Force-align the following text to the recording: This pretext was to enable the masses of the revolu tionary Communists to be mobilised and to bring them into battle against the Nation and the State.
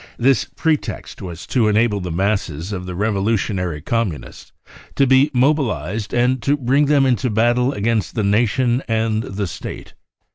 This 0.17 0.45
pretext 0.45 1.21
was 1.21 1.45
to 1.45 1.67
enable 1.67 1.99
the 2.01 2.09
masses 2.11 2.71
of 2.71 2.87
the 2.87 2.95
revolu 2.95 3.35
tionary 3.35 3.85
Communists 3.85 4.51
to 4.95 5.05
be 5.05 5.29
mobilised 5.31 6.11
and 6.11 6.41
to 6.41 6.57
bring 6.57 6.87
them 6.87 7.05
into 7.05 7.29
battle 7.29 7.71
against 7.71 8.15
the 8.15 8.23
Nation 8.23 8.81
and 8.87 9.21
the 9.21 9.45
State. 9.45 9.93